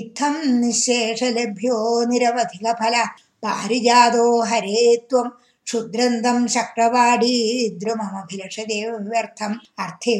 इत्थं 0.00 0.36
निःशेषलभ्यो 0.60 1.78
निरवधिकफल 2.12 2.96
पारिजातो 3.44 4.26
हरे 4.50 4.82
त्वम् 5.10 5.36
क्षुद्रन्दं 5.66 6.38
शक्रवाडी 6.54 7.36
द्रुमभिलषदेव 7.80 8.88
व्यर्थम् 9.10 9.60
अर्थे 9.84 10.14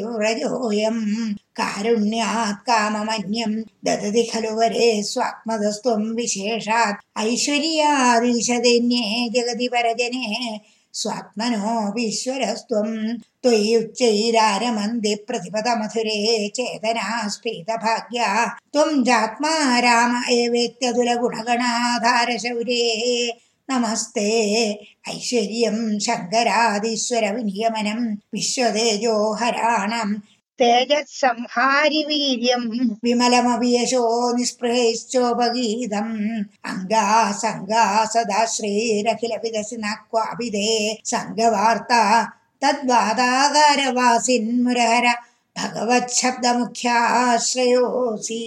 കാരുണ്യാത് 1.56 2.60
കാമമന്യം 2.68 3.52
ഖലു 4.30 4.52
വരെ 4.58 4.88
സ്വാത്മതസ്ത്വം 5.10 6.02
വിശേഷാത്. 6.18 7.00
ഐശ്വര്യാദീശതന്യേ 7.26 9.04
ജഗതി 9.34 9.68
പരജനേ 9.74 10.28
പ്രതിപദ 10.94 12.88
ത്വയ്യുച്ചൈരാരമന്തി 13.44 15.12
പ്രതിപദമധുരേ 15.28 16.18
ചേതനാസ്ഫീതഭാഗ്യ 16.58 18.20
ത്വം 18.74 18.90
ജാത്മാ 19.08 19.54
രാമ 19.86 20.12
ശൗരേ 22.44 22.82
നമസ്തേ. 23.68 24.28
ഐശ്വര്യം 25.10 25.76
ശങ്കരാദീശ്വര 26.06 27.24
വിനിയമനം 27.36 28.00
വിശ്വതേജോഹരാണം 28.34 30.08
തേജസ്സംഹാരി 30.58 32.02
വീര്യം 32.08 32.64
വിമലമവിയശോ 33.04 34.02
അംഗാ 36.64 37.32
സംഗാ 37.32 38.04
സദാ 38.04 38.44
ശ്രീരഖില 38.44 39.32
വിദസിനക്വാഭിതേ 39.44 40.70
സംഘവാർത്ത 41.04 41.92
തദ്വാദാകാരവാസിൻ 42.62 44.44
മുരഹര. 44.64 45.06
ഭഗവത് 45.56 46.08
ശബ്ദമുഖ്യാശ്രയോസി 46.08 48.42